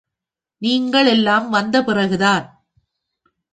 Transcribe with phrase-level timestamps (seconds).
[0.61, 2.45] நீங்கள் எல்லாம் வந்த பிறகுதான்.